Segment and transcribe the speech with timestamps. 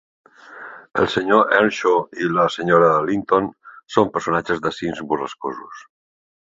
[1.01, 1.41] El Sr.
[1.57, 2.89] Earnshaw i la Sra.
[3.13, 3.53] Linton
[3.99, 5.89] són personatges de "Cims Borrascosos".